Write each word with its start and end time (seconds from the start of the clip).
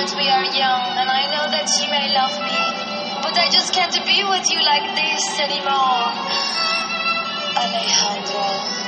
that 0.00 0.16
we 0.16 0.24
are 0.30 0.44
young, 0.44 0.96
and 0.96 1.10
I 1.10 1.26
know 1.28 1.50
that 1.50 1.68
you 1.76 1.90
may 1.90 2.08
love 2.14 2.40
me, 2.40 2.56
but 3.20 3.36
I 3.36 3.50
just 3.52 3.74
can't 3.74 3.92
be 3.92 4.24
with 4.24 4.50
you 4.50 4.62
like 4.64 4.96
this 4.96 5.38
anymore. 5.38 6.08
Alejandro. 7.60 8.80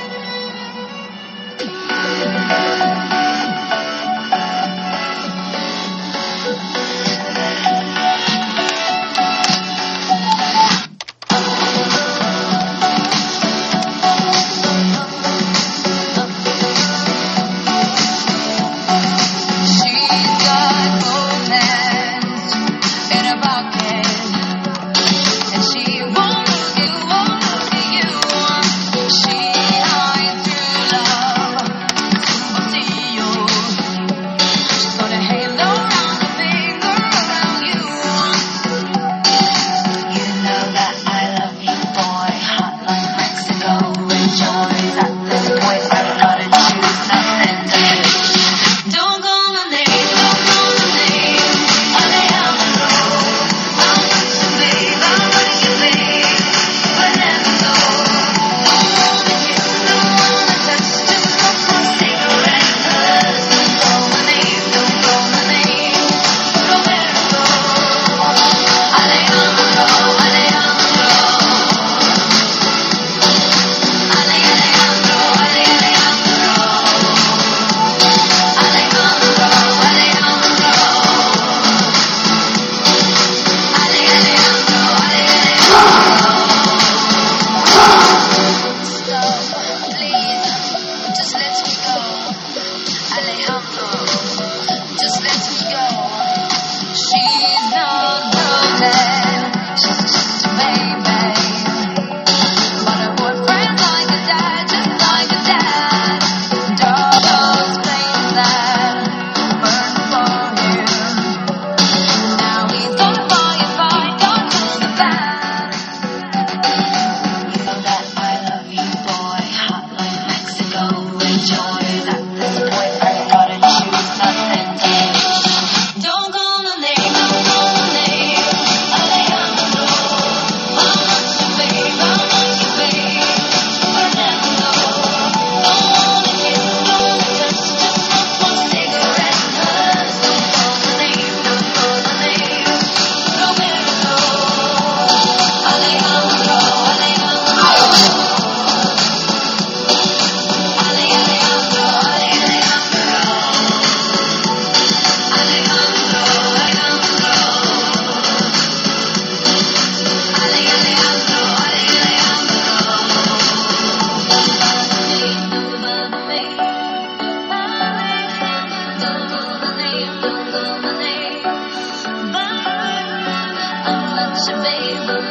such 174.45 174.55
a 174.55 174.61
baby. 174.61 175.22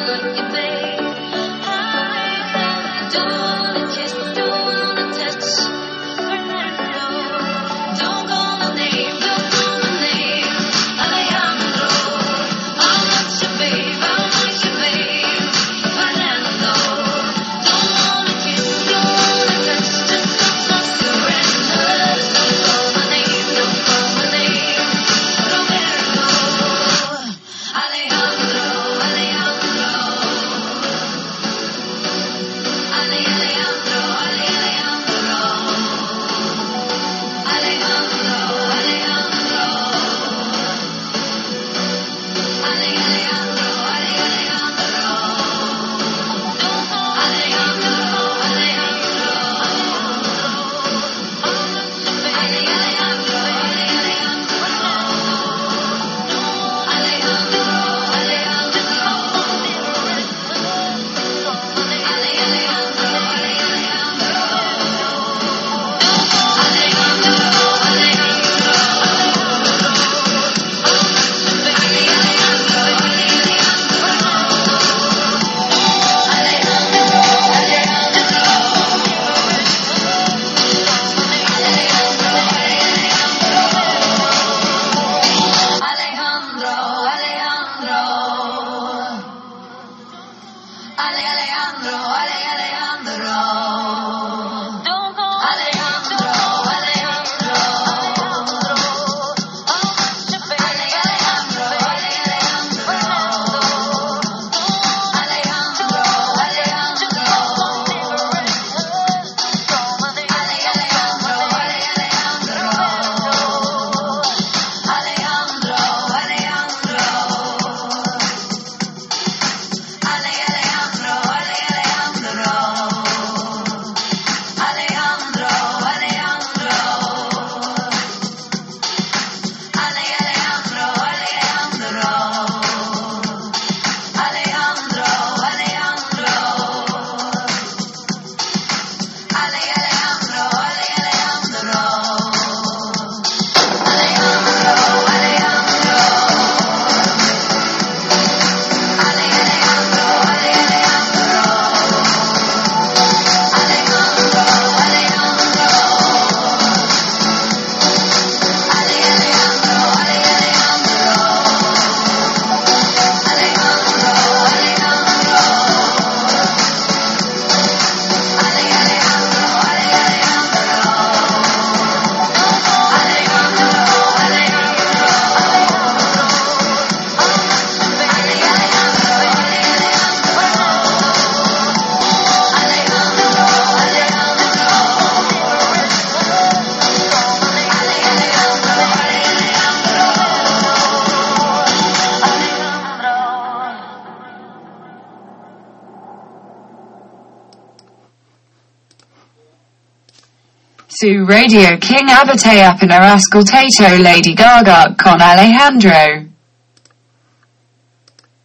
su 201.02 201.24
Radio 201.26 201.78
King 201.78 202.08
avete 202.10 202.62
appena 202.62 203.14
ascoltato 203.14 203.82
Lady 203.98 204.34
Gaga 204.34 204.94
con 204.96 205.20
Alejandro. 205.20 205.90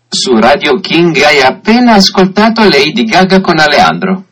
Su 0.09 0.35
Radio 0.39 0.79
King 0.79 1.15
hai 1.21 1.41
appena 1.41 1.93
ascoltato 1.93 2.63
Lady 2.63 3.05
Gaga 3.05 3.41
con 3.41 3.59
Alejandro. 3.59 4.23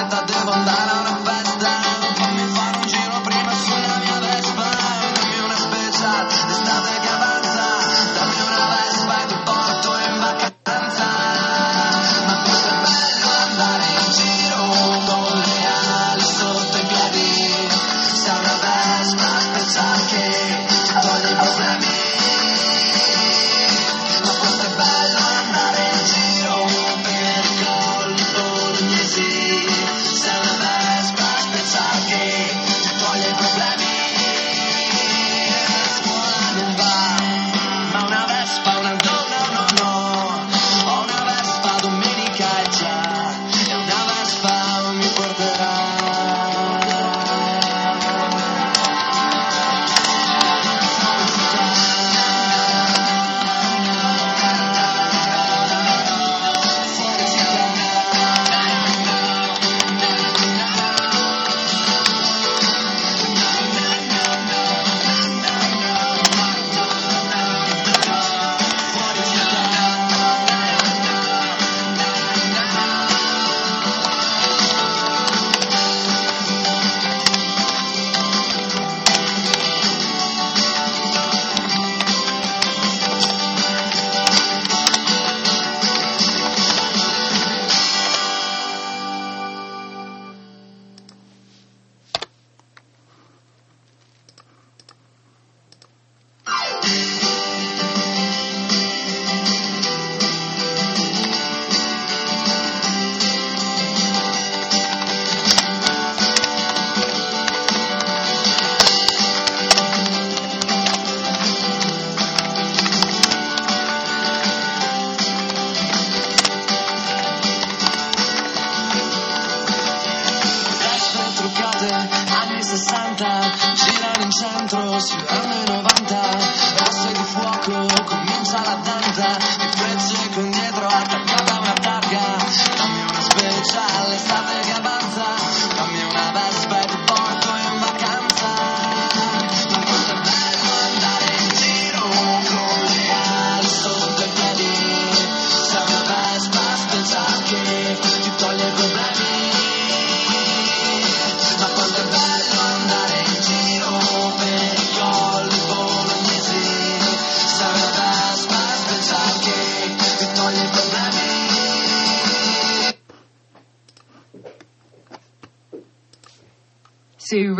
Tá 0.00 0.06
meta 0.06 0.22
de 0.24 0.44
bandar 0.46 0.89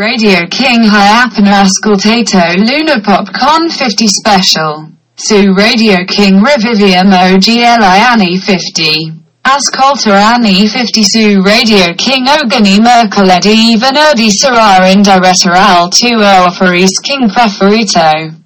Radio 0.01 0.47
King 0.49 0.83
Hyapana 0.89 1.61
Ascoltato 1.61 2.39
Luna 2.57 3.03
Popcon 3.03 3.69
50 3.69 4.09
Special. 4.09 4.89
Su 5.15 5.53
Radio 5.53 6.07
King 6.07 6.43
Revivium 6.43 7.11
GLI 7.37 8.01
Anni 8.01 8.39
50. 8.39 9.13
Ascolta 9.43 10.37
Annie 10.37 10.67
50 10.67 11.03
su 11.03 11.43
Radio 11.43 11.93
King 11.97 12.27
Ogani 12.29 12.81
Mercoledì 12.81 13.77
Venerdì 13.77 14.31
Sarà 14.31 14.89
in 14.89 15.03
diretta 15.03 15.87
2 15.87 15.89
tuo 15.91 16.87
King 17.03 17.31
Preferito. 17.31 18.39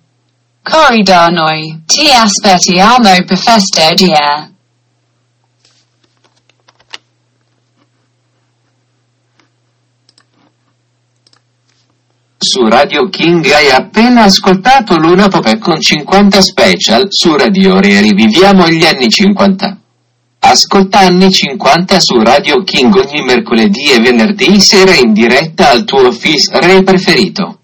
Corridor 0.60 1.30
noi, 1.30 1.84
ti 1.86 2.10
Aspetti 2.10 2.80
Amo 2.80 3.14
festa 3.28 3.92
di 3.94 4.10
Su 12.54 12.68
Radio 12.68 13.08
King 13.08 13.44
hai 13.50 13.68
appena 13.70 14.22
ascoltato 14.22 14.96
Luna 14.96 15.26
Popè 15.26 15.58
con 15.58 15.80
50 15.80 16.40
special 16.40 17.06
su 17.08 17.34
Radio 17.34 17.80
Re 17.80 18.00
riviviamo 18.00 18.68
gli 18.68 18.84
anni 18.84 19.08
50. 19.08 19.76
Ascolta 20.38 21.00
anni 21.00 21.32
50 21.32 21.98
su 21.98 22.16
Radio 22.20 22.62
King 22.62 22.94
ogni 22.94 23.24
mercoledì 23.24 23.90
e 23.90 23.98
venerdì 23.98 24.60
sera 24.60 24.94
in 24.94 25.12
diretta 25.12 25.70
al 25.70 25.82
tuo 25.82 26.12
fis 26.12 26.48
re 26.52 26.84
preferito. 26.84 27.58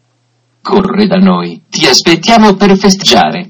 Corri 0.60 1.06
da 1.06 1.18
noi, 1.18 1.62
ti 1.70 1.86
aspettiamo 1.86 2.54
per 2.54 2.76
festeggiare. 2.76 3.48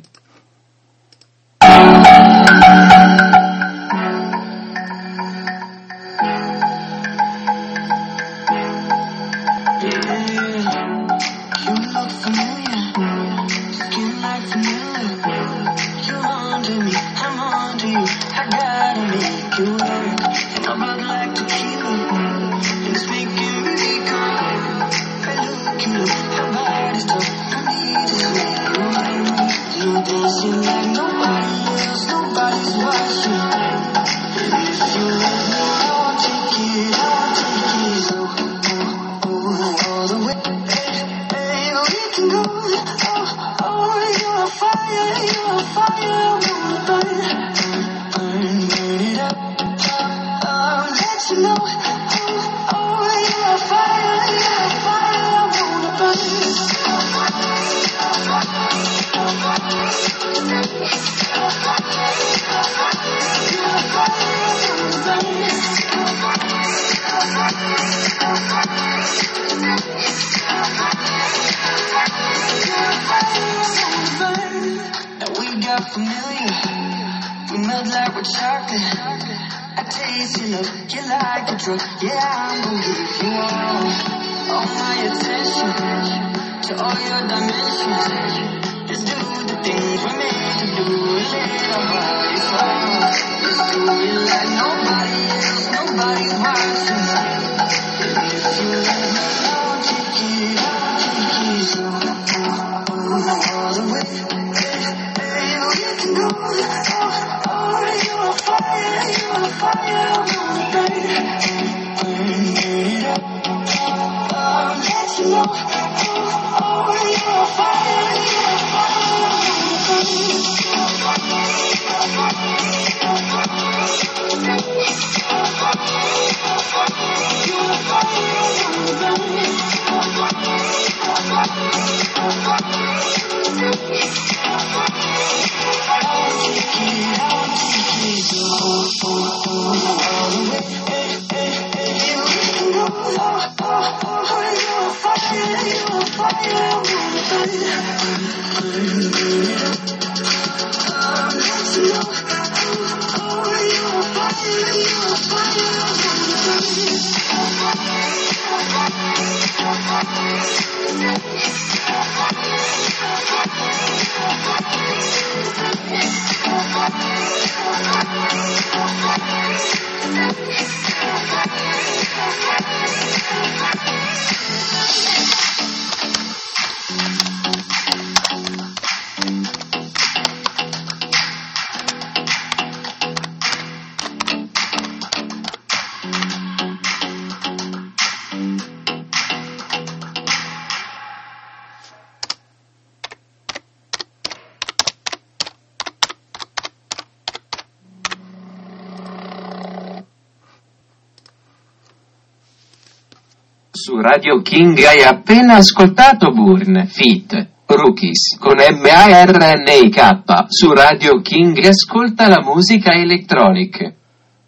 Radio 204.00 204.40
King 204.40 204.82
hai 204.82 205.02
appena 205.02 205.56
ascoltato 205.56 206.30
Burn, 206.30 206.86
Fit, 206.86 207.48
Rookies, 207.66 208.38
con 208.38 208.56
M-A-R-N-I-K. 208.56 210.46
Su 210.48 210.72
Radio 210.72 211.20
King 211.20 211.62
ascolta 211.66 212.26
la 212.26 212.40
musica 212.42 212.92
electronic. 212.92 213.94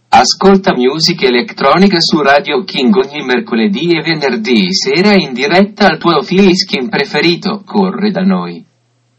Ascolta 0.08 0.72
music 0.74 1.22
electronic 1.24 1.96
su 1.98 2.22
Radio 2.22 2.64
King 2.64 2.94
ogni 2.96 3.22
mercoledì 3.22 3.90
e 3.90 4.00
venerdì 4.00 4.72
sera 4.72 5.14
in 5.14 5.34
diretta 5.34 5.86
al 5.88 5.98
tuo 5.98 6.22
filiskin 6.22 6.88
preferito. 6.88 7.62
Corri 7.62 8.10
da 8.10 8.22
noi. 8.22 8.64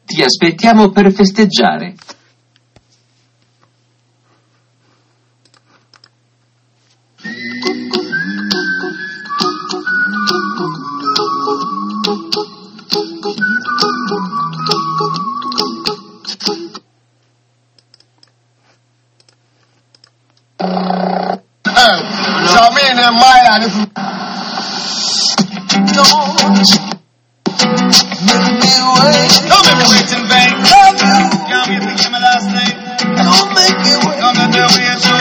Ti 0.04 0.24
aspettiamo 0.24 0.90
per 0.90 1.12
festeggiare. 1.12 1.94
Charmaine 22.54 22.96
and 22.96 23.16
Maya, 23.20 23.60
this 23.60 23.76
is 23.76 23.86
Don't 25.92 26.32
make 28.24 28.56
me 28.62 28.72
wait. 28.96 29.32
Don't 29.50 29.64
make 29.68 29.78
me 29.78 29.86
wait 29.92 30.12
in 30.16 30.24
vain. 30.32 30.54
Can't 31.52 31.68
wait 31.68 31.84
to 31.98 32.08
my 32.10 32.20
last 32.20 32.48
night. 32.48 32.76
Don't 33.00 33.50
make 33.54 33.78
me 33.84 33.94
wait. 34.08 34.18
Don't 34.22 34.38
let 34.38 34.50
me 34.52 34.62
wait 34.72 35.13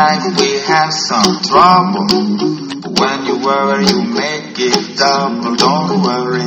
Life 0.00 0.40
we 0.40 0.58
have 0.60 0.94
some 0.94 1.42
trouble. 1.42 2.06
But 2.80 2.98
when 2.98 3.26
you 3.26 3.36
worry, 3.44 3.84
you 3.84 4.02
make 4.02 4.58
it 4.58 4.96
double. 4.96 5.56
Don't 5.56 6.00
worry. 6.00 6.46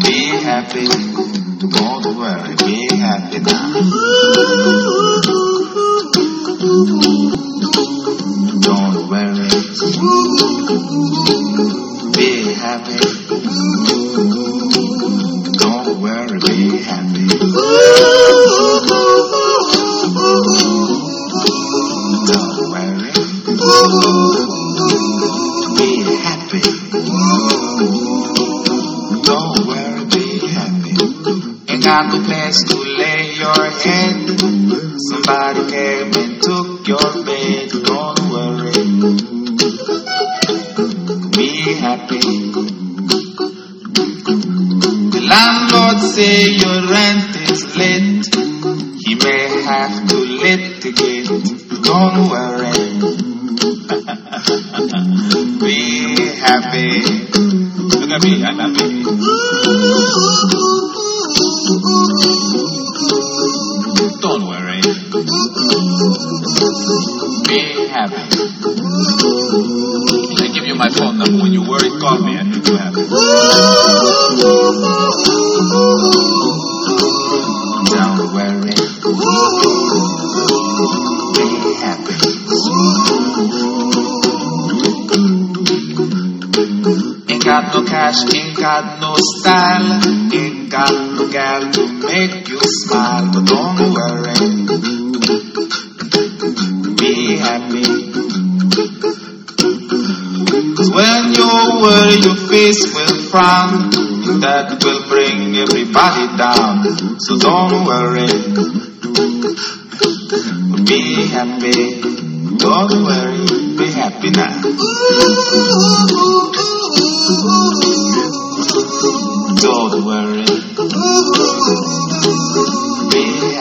Be 0.00 0.18
happy. 0.48 0.88
Don't 1.68 2.16
worry. 2.16 2.56
Be 2.64 2.96
happy 2.96 3.40
now. 3.40 4.85
Have 49.76 50.08
to 50.08 50.16
litigate. 50.16 51.28
Don't 51.84 52.30
worry. 52.30 52.72
Be 55.60 56.16
happy. 56.40 57.04
Look 58.00 58.10
at 58.10 58.22
me, 58.22 58.42
I'm 58.42 58.56
happy. 58.56 59.02
Don't 64.24 64.44
worry. 64.48 64.80
Be 67.46 67.58
happy. 67.92 68.24
I 70.38 70.40
give 70.54 70.66
you 70.66 70.74
my 70.74 70.88
phone 70.88 71.18
number. 71.18 71.42
When 71.42 71.52
you 71.52 71.62
worry, 71.68 71.90
call 72.00 72.18
me. 72.18 72.38
I 72.38 72.42
make 72.44 72.66
you 72.66 72.76
happy. 72.76 74.15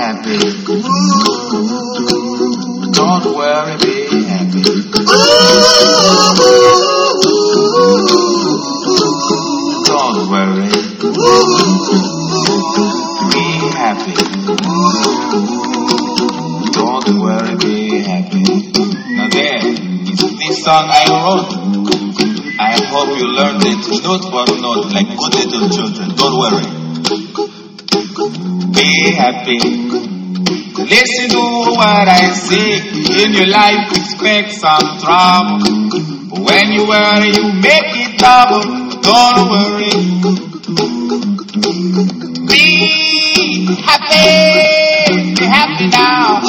Happy. 0.05 0.37
Don't 2.93 3.25
worry. 3.35 3.73
Be 3.81 3.93
happy. 4.29 4.61
Don't 9.89 10.19
worry. 10.29 10.69
Be 13.31 13.45
happy. 13.81 14.13
Don't 16.75 17.09
worry, 17.19 17.55
be 17.57 17.73
happy. 18.01 18.43
Now 19.15 19.27
there 19.29 19.65
is 19.65 20.19
this 20.37 20.63
song 20.63 20.85
I 20.87 21.05
wrote. 21.09 21.51
I 22.59 22.61
hope 22.91 23.17
you 23.17 23.27
learned 23.27 23.63
it 23.65 24.03
note 24.03 24.25
for 24.29 24.45
note 24.61 24.85
like 24.93 25.09
good 25.17 25.33
little 25.33 25.69
children. 25.69 26.09
Don't 26.15 26.37
worry. 26.37 26.85
Be 28.75 29.11
happy. 29.11 29.94
Listen 30.87 31.29
to 31.29 31.41
what 31.73 32.07
I 32.07 32.29
say. 32.31 32.77
In 33.23 33.33
your 33.33 33.47
life, 33.47 33.91
expect 33.91 34.51
some 34.53 34.99
trouble. 34.99 35.59
But 36.29 36.39
when 36.45 36.71
you 36.71 36.87
worry, 36.87 37.29
you 37.33 37.53
make 37.53 37.89
it 38.05 38.19
double. 38.19 38.61
Don't 39.01 39.49
worry. 39.49 39.89
Be 42.47 43.75
happy. 43.81 45.33
Be 45.33 45.45
happy 45.45 45.87
now. 45.89 46.41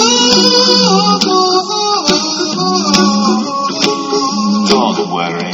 Don't 4.69 5.11
worry. 5.13 5.53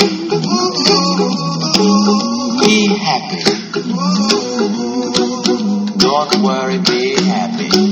Be 2.60 2.98
happy. 2.98 3.42
Don't 5.98 6.42
worry, 6.42 6.78
be 6.78 7.14
happy. 7.22 7.91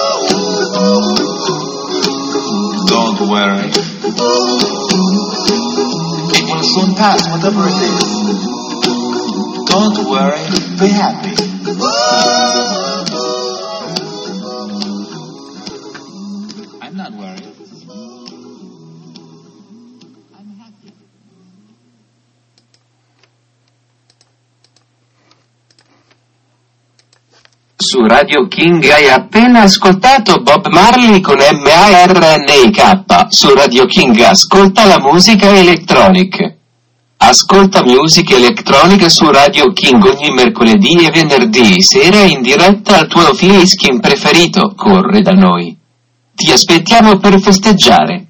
past 7.01 7.25
whatever 7.33 7.65
it 7.65 7.79
is. 7.89 8.03
Don't 9.73 9.97
worry, 10.05 10.45
be 10.77 10.87
happy. 11.01 11.33
I'm 16.79 16.95
not 16.95 17.11
worried. 17.13 17.49
Su 27.77 28.05
Radio 28.05 28.47
King 28.47 28.85
hai 28.91 29.09
appena 29.09 29.63
ascoltato 29.63 30.43
Bob 30.43 30.67
Marley 30.67 31.19
con 31.19 31.39
M-A-R-N-I-K. 31.41 33.25
Su 33.29 33.55
Radio 33.55 33.87
King 33.87 34.19
ascolta 34.19 34.85
la 34.85 34.99
musica 34.99 35.49
electronic. 35.49 36.60
Ascolta 37.23 37.83
Music 37.83 38.31
Electronic 38.31 39.07
su 39.11 39.29
Radio 39.29 39.71
King 39.73 40.03
ogni 40.03 40.31
mercoledì 40.31 41.05
e 41.05 41.11
venerdì 41.11 41.79
sera 41.79 42.21
in 42.23 42.41
diretta 42.41 42.97
al 42.97 43.07
tuo 43.07 43.35
Filiskin 43.35 43.99
preferito. 43.99 44.73
Corre 44.75 45.21
da 45.21 45.33
noi. 45.33 45.77
Ti 46.33 46.51
aspettiamo 46.51 47.19
per 47.19 47.39
festeggiare. 47.39 48.25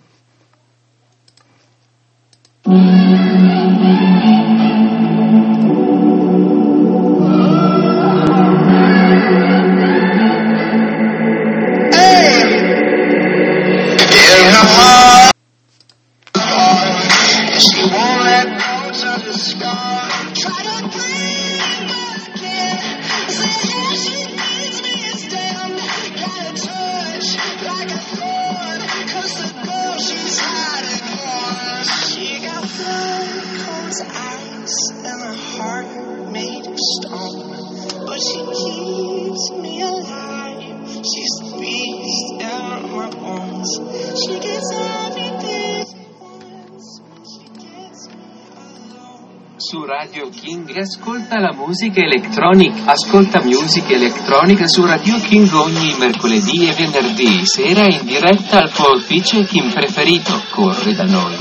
Ascolta 51.32 51.39
la 51.39 51.54
musica 51.54 52.02
electronic. 52.02 52.74
Ascolta 52.86 53.41
Music 53.44 53.89
Electronic 53.89 54.70
su 54.70 54.86
Radio 54.86 55.17
King 55.22 55.50
ogni 55.54 55.96
mercoledì 55.98 56.67
e 56.67 56.74
venerdì 56.74 57.46
sera 57.46 57.88
in 57.88 58.04
diretta 58.04 58.60
al 58.60 58.72
tuo 58.72 58.96
ufficio 58.96 59.41
King 59.46 59.72
preferito. 59.72 60.34
Corri 60.50 60.94
da 60.94 61.06
noi. 61.06 61.36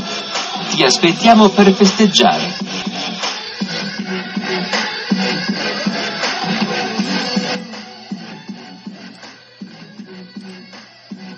Ti 0.70 0.84
aspettiamo 0.84 1.48
per 1.48 1.72
festeggiare. 1.72 2.54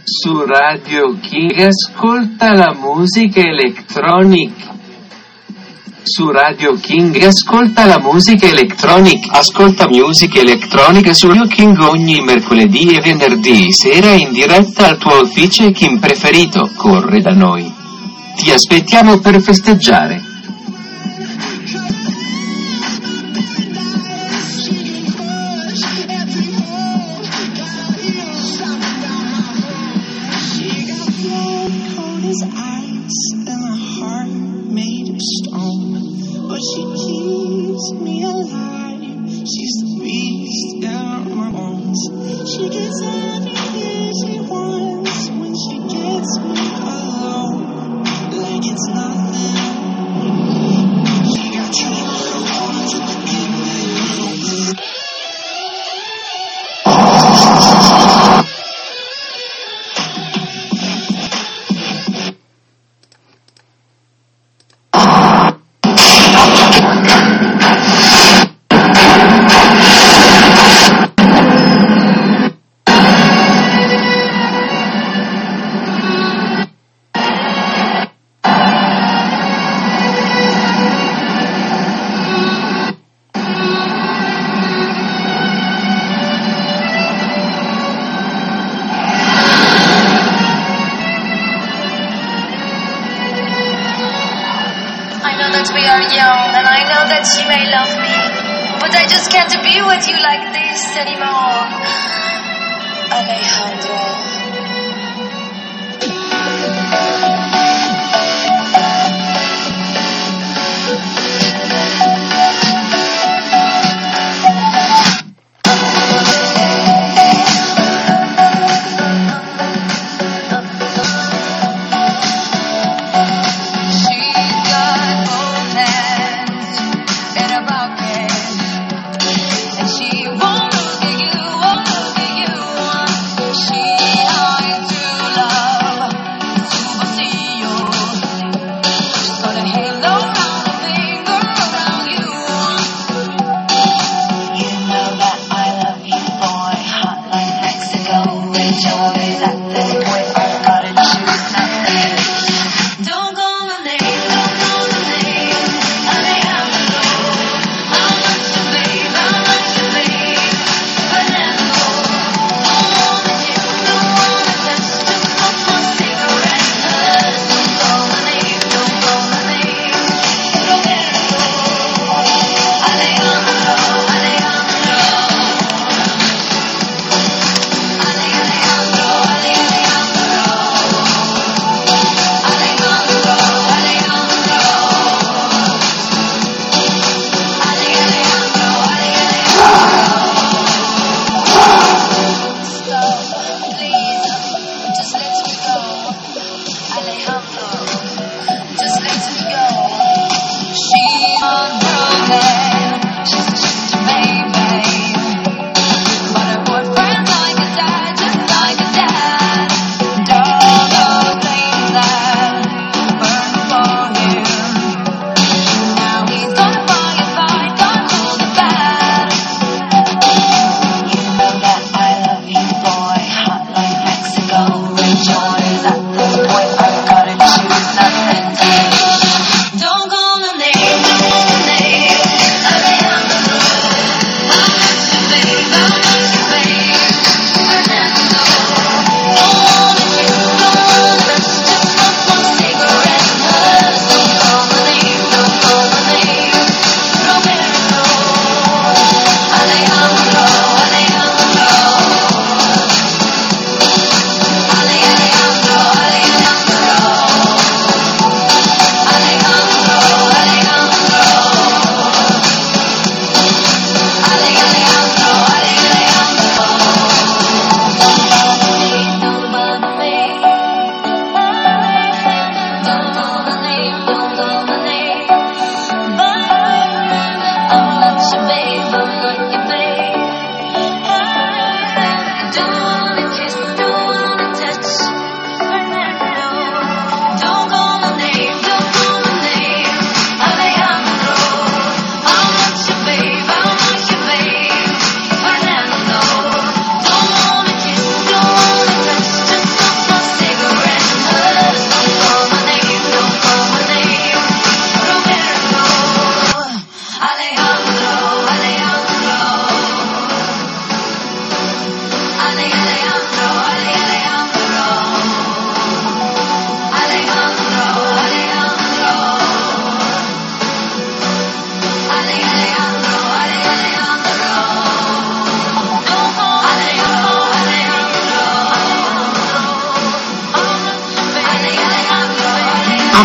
Su 0.04 0.44
Radio 0.44 1.16
King 1.20 1.58
ascolta 1.58 2.52
la 2.52 2.74
musica 2.74 3.40
electronic. 3.40 4.71
Su 6.04 6.30
Radio 6.30 6.74
King 6.80 7.16
ascolta 7.22 7.86
la 7.86 8.00
musica 8.00 8.48
electronic. 8.48 9.28
Ascolta 9.30 9.86
music 9.86 10.34
electronic 10.36 11.14
su 11.14 11.28
Radio 11.28 11.46
King 11.46 11.78
ogni 11.78 12.20
mercoledì 12.20 12.88
e 12.88 13.00
venerdì 13.00 13.72
sera 13.72 14.10
in 14.10 14.32
diretta 14.32 14.88
al 14.88 14.98
tuo 14.98 15.20
ufficio 15.20 15.70
King 15.70 16.00
preferito. 16.00 16.68
Corre 16.74 17.20
da 17.20 17.32
noi. 17.32 17.72
Ti 18.36 18.50
aspettiamo 18.50 19.20
per 19.20 19.40
festeggiare. 19.40 20.31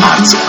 hearts 0.09 0.46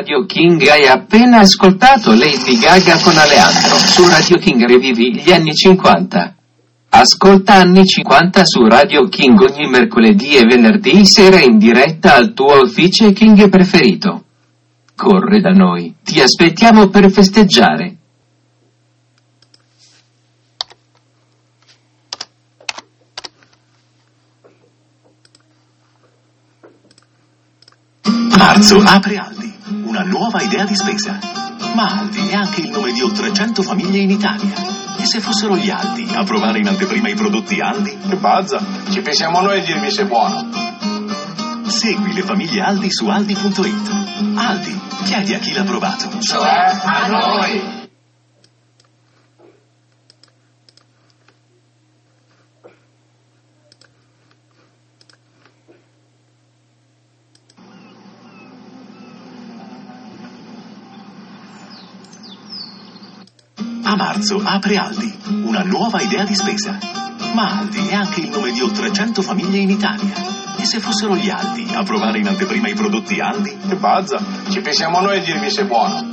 Radio 0.00 0.24
King 0.24 0.66
hai 0.66 0.86
appena 0.86 1.40
ascoltato 1.40 2.14
Lady 2.14 2.58
Gaga 2.58 2.96
con 3.00 3.18
Aleandro. 3.18 3.76
Su 3.76 4.08
Radio 4.08 4.38
King 4.38 4.64
rivivi 4.64 5.12
gli 5.12 5.30
anni 5.30 5.54
50. 5.54 6.36
Ascolta 6.88 7.56
anni 7.56 7.84
50 7.84 8.42
su 8.46 8.66
Radio 8.66 9.06
King 9.08 9.38
ogni 9.38 9.68
mercoledì 9.68 10.36
e 10.36 10.46
venerdì 10.46 11.04
sera 11.04 11.38
in 11.40 11.58
diretta 11.58 12.14
al 12.14 12.32
tuo 12.32 12.62
ufficio 12.62 13.12
King 13.12 13.50
preferito. 13.50 14.24
Corre 14.96 15.42
da 15.42 15.50
noi, 15.50 15.96
ti 16.02 16.18
aspettiamo 16.18 16.88
per 16.88 17.10
festeggiare. 17.10 17.96
Marzo 28.38 28.78
apre 28.82 29.16
Aldi, 29.16 29.39
una 30.00 30.08
nuova 30.08 30.40
idea 30.40 30.64
di 30.64 30.74
spesa. 30.74 31.18
Ma 31.74 31.84
Aldi 31.84 32.28
è 32.28 32.34
anche 32.34 32.62
il 32.62 32.70
nome 32.70 32.92
di 32.92 33.02
oltre 33.02 33.32
100 33.32 33.62
famiglie 33.62 33.98
in 33.98 34.10
Italia. 34.10 34.78
E 34.96 35.04
se 35.04 35.20
fossero 35.20 35.56
gli 35.56 35.68
Aldi 35.68 36.08
a 36.14 36.24
provare 36.24 36.58
in 36.58 36.68
anteprima 36.68 37.08
i 37.08 37.14
prodotti 37.14 37.60
Aldi? 37.60 37.96
Che 38.08 38.16
bazza, 38.16 38.64
ci 38.90 39.02
pensiamo 39.02 39.40
noi 39.40 39.60
a 39.60 39.64
dirvi 39.64 39.90
se 39.90 40.02
è 40.02 40.06
buono. 40.06 40.48
Segui 41.66 42.14
le 42.14 42.22
famiglie 42.22 42.62
Aldi 42.62 42.90
su 42.90 43.06
aldi.it. 43.08 44.36
Aldi, 44.36 44.80
chiedi 45.04 45.34
a 45.34 45.38
chi 45.38 45.52
l'ha 45.52 45.64
provato. 45.64 46.18
Cioè 46.18 46.80
a 46.82 47.06
noi. 47.06 47.78
A 63.82 63.96
marzo 64.20 64.42
apre 64.44 64.76
Aldi, 64.76 65.18
una 65.44 65.62
nuova 65.62 66.02
idea 66.02 66.24
di 66.24 66.34
spesa. 66.34 66.78
Ma 67.32 67.60
Aldi 67.60 67.88
è 67.88 67.94
anche 67.94 68.20
il 68.20 68.28
nome 68.28 68.52
di 68.52 68.60
oltre 68.60 68.92
100 68.92 69.22
famiglie 69.22 69.56
in 69.56 69.70
Italia. 69.70 70.12
E 70.56 70.64
se 70.66 70.78
fossero 70.78 71.16
gli 71.16 71.30
Aldi 71.30 71.66
a 71.72 71.82
provare 71.84 72.18
in 72.18 72.28
anteprima 72.28 72.68
i 72.68 72.74
prodotti 72.74 73.18
Aldi? 73.18 73.56
Che 73.66 73.76
bazza, 73.76 74.22
ci 74.50 74.60
pensiamo 74.60 75.00
noi 75.00 75.18
a 75.18 75.22
dirvi 75.22 75.50
se 75.50 75.62
è 75.62 75.64
buono. 75.64 76.06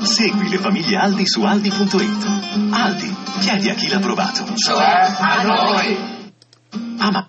Segui 0.00 0.48
le 0.48 0.56
famiglie 0.56 0.96
Aldi 0.96 1.26
su 1.26 1.42
aldi.it. 1.42 2.26
Aldi, 2.70 3.14
chiedi 3.40 3.68
a 3.68 3.74
chi 3.74 3.88
l'ha 3.88 3.98
provato. 3.98 4.54
Cioè 4.54 5.16
a 5.18 5.42
noi. 5.42 5.98
A 6.96 7.10
ma- 7.10 7.28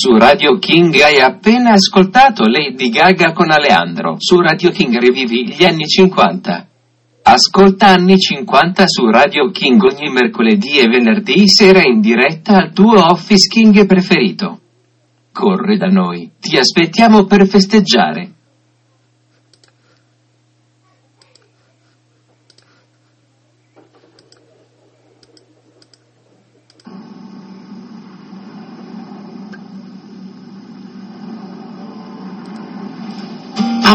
Su 0.00 0.16
Radio 0.16 0.60
King 0.60 0.94
hai 1.00 1.18
appena 1.18 1.72
ascoltato 1.72 2.44
Lady 2.44 2.88
Gaga 2.88 3.32
con 3.32 3.50
Aleandro. 3.50 4.14
Su 4.18 4.38
Radio 4.38 4.70
King 4.70 4.96
rivivi 4.96 5.44
gli 5.44 5.64
anni 5.64 5.88
50. 5.88 6.68
Ascolta 7.24 7.88
anni 7.88 8.16
50 8.16 8.84
su 8.86 9.10
Radio 9.10 9.50
King 9.50 9.82
ogni 9.82 10.08
mercoledì 10.08 10.78
e 10.78 10.86
venerdì 10.86 11.48
sera 11.48 11.82
in 11.82 12.00
diretta 12.00 12.58
al 12.58 12.72
tuo 12.72 13.10
Office 13.10 13.48
King 13.48 13.86
preferito. 13.86 14.60
Corri 15.32 15.76
da 15.76 15.88
noi, 15.88 16.30
ti 16.38 16.56
aspettiamo 16.56 17.24
per 17.24 17.48
festeggiare. 17.48 18.34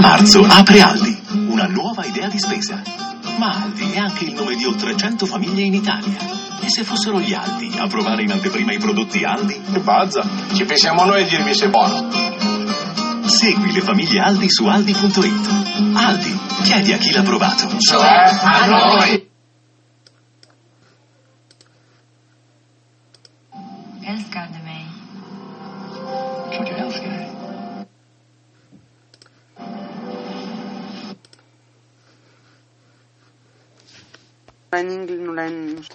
Marzo 0.04 0.42
apre 0.42 0.82
Aldi, 0.82 1.18
una 1.48 1.66
nuova 1.66 2.04
idea 2.04 2.28
di 2.28 2.38
spesa. 2.38 2.82
Ma 3.38 3.52
Aldi 3.64 3.94
è 3.94 4.00
anche 4.00 4.26
il 4.26 4.34
nome 4.34 4.54
di 4.58 4.66
oltre 4.66 4.98
100 4.98 5.26
famiglie 5.26 5.62
in 5.62 5.76
Italia. 5.76 6.18
E 6.60 6.70
se 6.70 6.84
fossero 6.84 7.22
gli 7.22 7.34
Aldi 7.34 7.72
a 7.78 7.88
provare 7.88 8.24
in 8.24 8.32
anteprima 8.34 8.74
i 8.74 8.80
prodotti 8.80 9.24
Aldi? 9.24 9.62
Che 9.72 9.80
bazza, 9.80 10.28
ci 10.52 10.66
pensiamo 10.66 11.06
noi 11.06 11.24
a 11.24 11.26
dirvi 11.26 11.56
se 11.56 11.68
è 11.68 11.70
buono. 11.70 12.10
Segui 13.28 13.72
le 13.72 13.80
famiglie 13.80 14.20
Aldi 14.20 14.50
su 14.50 14.66
aldi.it. 14.66 15.50
Aldi, 15.94 16.40
chiedi 16.64 16.92
a 16.92 16.98
chi 16.98 17.12
l'ha 17.14 17.24
provato. 17.24 17.80
Cioè 17.80 18.40
a 18.42 18.66
noi! 18.66 19.32
Du 24.52 24.63
Ein 34.74 34.90
Engel 34.90 35.30
und 35.30 35.38
ein 35.38 35.84